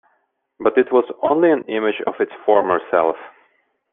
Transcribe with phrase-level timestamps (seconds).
[0.59, 3.17] But it was only an image of its former self.